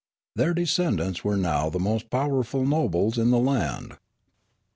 Their 0.35 0.55
descendants 0.55 1.23
were 1.23 1.37
now 1.37 1.69
the 1.69 1.77
most 1.77 2.09
powerful 2.09 2.65
nobles 2.65 3.19
in 3.19 3.29
the 3.29 3.37
land. 3.37 3.97